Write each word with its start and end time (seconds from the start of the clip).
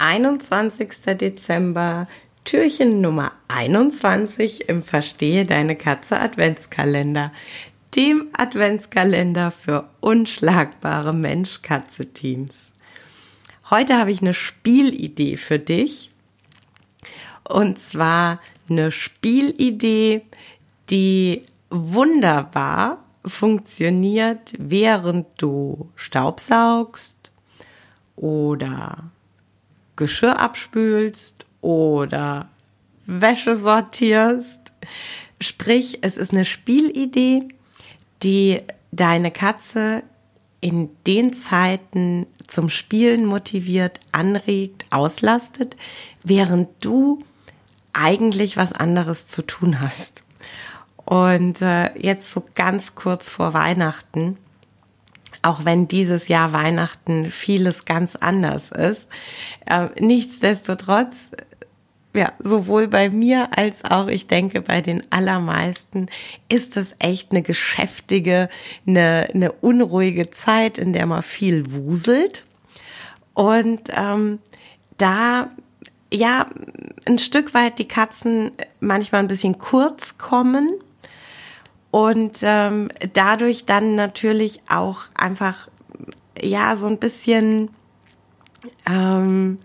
21. 0.00 1.18
Dezember, 1.18 2.08
Türchen 2.44 3.02
Nummer 3.02 3.32
21 3.48 4.68
im 4.68 4.82
Verstehe 4.82 5.44
deine 5.44 5.76
Katze 5.76 6.18
Adventskalender, 6.18 7.32
dem 7.94 8.28
Adventskalender 8.32 9.50
für 9.50 9.90
unschlagbare 10.00 11.12
Mensch-Katze-Teams. 11.12 12.72
Heute 13.68 13.98
habe 13.98 14.10
ich 14.10 14.22
eine 14.22 14.32
Spielidee 14.32 15.36
für 15.36 15.58
dich. 15.58 16.10
Und 17.44 17.78
zwar 17.78 18.40
eine 18.70 18.92
Spielidee, 18.92 20.22
die 20.88 21.42
wunderbar 21.68 23.04
funktioniert, 23.26 24.54
während 24.56 25.26
du 25.36 25.90
Staubsaugst 25.94 27.32
oder 28.16 29.10
Geschirr 30.00 30.38
abspülst 30.38 31.44
oder 31.60 32.48
Wäsche 33.04 33.54
sortierst. 33.54 34.72
Sprich, 35.40 35.98
es 36.00 36.16
ist 36.16 36.32
eine 36.32 36.46
Spielidee, 36.46 37.48
die 38.22 38.62
deine 38.92 39.30
Katze 39.30 40.02
in 40.62 40.88
den 41.06 41.34
Zeiten 41.34 42.26
zum 42.46 42.70
Spielen 42.70 43.26
motiviert, 43.26 44.00
anregt, 44.10 44.86
auslastet, 44.90 45.76
während 46.24 46.68
du 46.80 47.22
eigentlich 47.92 48.56
was 48.56 48.72
anderes 48.72 49.26
zu 49.26 49.42
tun 49.42 49.80
hast. 49.80 50.24
Und 50.96 51.60
äh, 51.60 51.98
jetzt 51.98 52.32
so 52.32 52.42
ganz 52.54 52.94
kurz 52.94 53.28
vor 53.28 53.52
Weihnachten 53.52 54.38
auch 55.42 55.64
wenn 55.64 55.88
dieses 55.88 56.28
Jahr 56.28 56.52
Weihnachten 56.52 57.30
vieles 57.30 57.84
ganz 57.84 58.16
anders 58.16 58.70
ist. 58.70 59.08
Äh, 59.66 59.88
nichtsdestotrotz, 59.98 61.32
ja, 62.14 62.32
sowohl 62.40 62.88
bei 62.88 63.10
mir 63.10 63.56
als 63.56 63.84
auch, 63.84 64.08
ich 64.08 64.26
denke, 64.26 64.62
bei 64.62 64.80
den 64.80 65.02
allermeisten 65.10 66.08
ist 66.48 66.76
es 66.76 66.96
echt 66.98 67.30
eine 67.30 67.42
geschäftige, 67.42 68.48
eine, 68.86 69.28
eine 69.32 69.52
unruhige 69.52 70.30
Zeit, 70.30 70.76
in 70.76 70.92
der 70.92 71.06
man 71.06 71.22
viel 71.22 71.72
wuselt. 71.72 72.44
Und 73.34 73.90
ähm, 73.94 74.40
da 74.98 75.50
ja 76.12 76.46
ein 77.06 77.18
Stück 77.18 77.54
weit 77.54 77.78
die 77.78 77.88
Katzen 77.88 78.50
manchmal 78.80 79.22
ein 79.22 79.28
bisschen 79.28 79.58
kurz 79.58 80.18
kommen 80.18 80.74
und 81.90 82.38
ähm, 82.42 82.90
dadurch 83.12 83.66
dann 83.66 83.94
natürlich 83.94 84.60
auch 84.68 85.02
einfach 85.14 85.68
ja 86.40 86.76
so 86.76 86.86
ein 86.86 86.98
bisschen 86.98 87.70
ähm, 88.86 89.58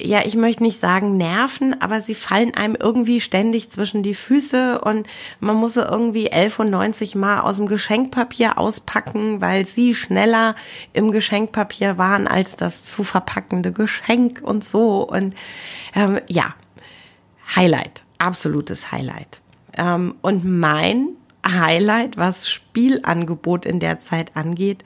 ja, 0.00 0.24
ich 0.24 0.36
möchte 0.36 0.62
nicht 0.62 0.78
sagen 0.78 1.16
nerven, 1.16 1.80
aber 1.80 2.00
sie 2.00 2.14
fallen 2.14 2.54
einem 2.54 2.76
irgendwie 2.78 3.20
ständig 3.20 3.70
zwischen 3.70 4.02
die 4.02 4.14
Füße 4.14 4.80
und 4.80 5.08
man 5.40 5.56
muss 5.56 5.74
sie 5.74 5.82
irgendwie 5.82 6.28
11 6.28 6.60
und 6.60 6.70
90 6.70 7.16
Mal 7.16 7.40
aus 7.40 7.56
dem 7.56 7.66
Geschenkpapier 7.66 8.58
auspacken, 8.58 9.40
weil 9.40 9.66
sie 9.66 9.94
schneller 9.94 10.54
im 10.92 11.10
Geschenkpapier 11.10 11.98
waren 11.98 12.28
als 12.28 12.54
das 12.56 12.84
zu 12.84 13.02
verpackende 13.02 13.72
Geschenk 13.72 14.40
und 14.42 14.64
so. 14.64 15.02
Und 15.02 15.34
ähm, 15.94 16.20
ja, 16.28 16.54
Highlight, 17.56 18.04
absolutes 18.18 18.92
Highlight. 18.92 19.40
Ähm, 19.78 20.14
und 20.20 20.44
mein 20.44 21.08
Highlight, 21.46 22.16
was 22.16 22.50
Spielangebot 22.50 23.64
in 23.64 23.80
der 23.80 24.00
Zeit 24.00 24.36
angeht, 24.36 24.84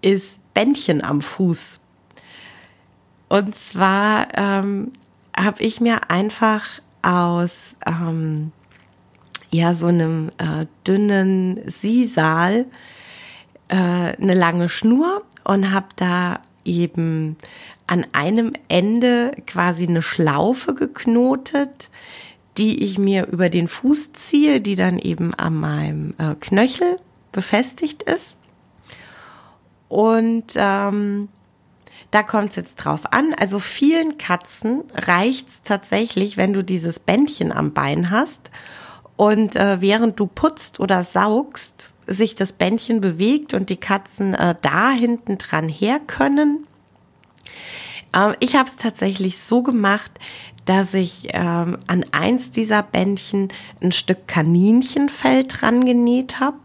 ist 0.00 0.40
Bändchen 0.54 1.02
am 1.04 1.20
Fuß. 1.20 1.78
Und 3.28 3.54
zwar 3.54 4.28
ähm, 4.36 4.92
habe 5.36 5.62
ich 5.62 5.80
mir 5.80 6.10
einfach 6.10 6.64
aus 7.02 7.76
ähm, 7.86 8.52
ja 9.50 9.74
so 9.74 9.86
einem 9.86 10.30
äh, 10.38 10.66
dünnen 10.86 11.60
Sisal 11.68 12.66
äh, 13.68 13.74
eine 13.76 14.34
lange 14.34 14.68
Schnur 14.68 15.22
und 15.44 15.72
habe 15.72 15.86
da 15.96 16.40
eben 16.64 17.36
an 17.86 18.06
einem 18.12 18.52
Ende 18.68 19.32
quasi 19.46 19.86
eine 19.86 20.02
Schlaufe 20.02 20.74
geknotet, 20.74 21.90
die 22.58 22.82
ich 22.82 22.98
mir 22.98 23.26
über 23.26 23.48
den 23.48 23.68
Fuß 23.68 24.12
ziehe, 24.12 24.60
die 24.60 24.74
dann 24.74 24.98
eben 24.98 25.34
an 25.34 25.54
meinem 25.54 26.14
äh, 26.18 26.34
Knöchel 26.34 26.96
befestigt 27.32 28.02
ist. 28.02 28.36
Und 29.88 30.54
ähm, 30.56 31.28
da 32.10 32.22
kommt 32.22 32.50
es 32.50 32.56
jetzt 32.56 32.76
drauf 32.76 33.12
an. 33.12 33.34
Also 33.38 33.58
vielen 33.58 34.18
Katzen 34.18 34.82
reicht 34.94 35.48
es 35.48 35.62
tatsächlich, 35.62 36.36
wenn 36.36 36.52
du 36.52 36.62
dieses 36.62 36.98
Bändchen 36.98 37.52
am 37.52 37.72
Bein 37.72 38.10
hast 38.10 38.50
und 39.16 39.56
äh, 39.56 39.80
während 39.80 40.20
du 40.20 40.26
putzt 40.26 40.78
oder 40.78 41.04
saugst, 41.04 41.90
sich 42.06 42.34
das 42.34 42.52
Bändchen 42.52 43.00
bewegt 43.00 43.54
und 43.54 43.70
die 43.70 43.76
Katzen 43.76 44.34
äh, 44.34 44.54
da 44.60 44.90
hinten 44.90 45.38
dran 45.38 45.68
her 45.68 46.00
können. 46.06 46.66
Äh, 48.12 48.34
ich 48.40 48.56
habe 48.56 48.68
es 48.68 48.76
tatsächlich 48.76 49.38
so 49.38 49.62
gemacht, 49.62 50.12
dass 50.64 50.94
ich 50.94 51.28
ähm, 51.32 51.78
an 51.86 52.04
eins 52.12 52.52
dieser 52.52 52.82
Bändchen 52.82 53.48
ein 53.82 53.92
Stück 53.92 54.28
Kaninchenfell 54.28 55.44
dran 55.44 55.84
genäht 55.84 56.38
habe. 56.40 56.58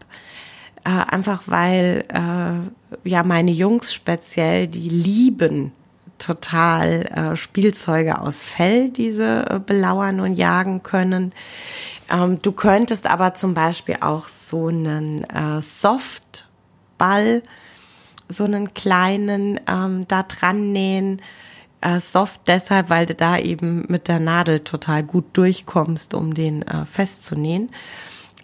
Äh, 0.84 0.90
einfach 0.90 1.42
weil 1.46 2.04
äh, 2.08 3.08
ja 3.08 3.22
meine 3.24 3.50
Jungs 3.50 3.92
speziell, 3.92 4.68
die 4.68 4.88
lieben 4.88 5.72
total 6.18 7.02
äh, 7.06 7.36
Spielzeuge 7.36 8.20
aus 8.20 8.42
Fell, 8.42 8.90
diese 8.90 9.46
äh, 9.48 9.60
belauern 9.64 10.20
und 10.20 10.34
jagen 10.34 10.82
können. 10.82 11.32
Ähm, 12.10 12.40
du 12.42 12.52
könntest 12.52 13.06
aber 13.06 13.34
zum 13.34 13.54
Beispiel 13.54 13.98
auch 14.00 14.28
so 14.28 14.68
einen 14.68 15.24
äh, 15.24 15.62
Softball, 15.62 17.42
so 18.28 18.44
einen 18.44 18.74
kleinen 18.74 19.60
ähm, 19.66 20.06
da 20.08 20.22
dran 20.22 20.72
nähen 20.72 21.22
äh, 21.80 22.00
soft 22.00 22.42
deshalb, 22.46 22.90
weil 22.90 23.06
du 23.06 23.14
da 23.14 23.38
eben 23.38 23.84
mit 23.88 24.08
der 24.08 24.18
Nadel 24.18 24.60
total 24.60 25.02
gut 25.02 25.24
durchkommst, 25.34 26.14
um 26.14 26.34
den 26.34 26.62
äh, 26.62 26.84
festzunähen. 26.84 27.70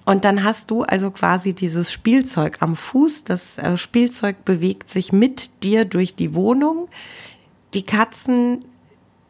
Und 0.04 0.24
dann 0.24 0.44
hast 0.44 0.70
du 0.70 0.82
also 0.82 1.10
quasi 1.10 1.54
dieses 1.54 1.90
Spielzeug 1.90 2.58
am 2.60 2.76
Fuß. 2.76 3.24
Das 3.24 3.58
äh, 3.58 3.76
Spielzeug 3.76 4.44
bewegt 4.44 4.90
sich 4.90 5.12
mit 5.12 5.64
dir 5.64 5.84
durch 5.84 6.14
die 6.14 6.34
Wohnung. 6.34 6.88
Die 7.72 7.84
Katzen 7.84 8.64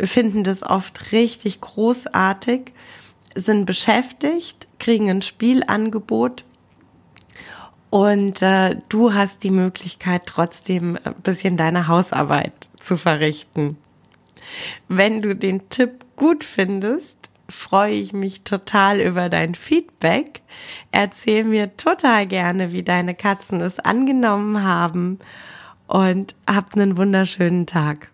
finden 0.01 0.45
das 0.45 0.63
oft 0.63 1.13
richtig 1.13 1.61
großartig, 1.61 2.73
sind 3.37 3.67
beschäftigt, 3.67 4.67
kriegen 4.79 5.09
ein 5.09 5.23
Spielangebot 5.23 6.45
und 7.95 8.43
äh, 8.43 8.75
du 8.89 9.15
hast 9.15 9.45
die 9.45 9.53
Möglichkeit, 9.53 10.23
trotzdem 10.27 10.99
ein 11.05 11.15
bisschen 11.23 11.57
deine 11.57 11.87
Hausarbeit 11.87 12.69
zu 12.81 12.97
verrichten. 12.97 13.77
Wenn 14.89 15.23
du 15.23 15.37
den 15.37 15.69
Tipp 15.69 16.05
gut 16.17 16.43
findest, 16.43 17.31
freue 17.49 17.93
ich 17.93 18.13
mich 18.13 18.43
total 18.43 19.01
über 19.01 19.29
dein 19.29 19.55
Feedback. 19.55 20.43
Erzähl 20.91 21.45
mir 21.45 21.77
total 21.77 22.27
gerne, 22.27 22.73
wie 22.73 22.83
deine 22.83 23.15
Katzen 23.15 23.61
es 23.61 23.79
angenommen 23.79 24.65
haben 24.65 25.21
und 25.87 26.35
habt 26.49 26.75
einen 26.75 26.97
wunderschönen 26.97 27.65
Tag. 27.65 28.11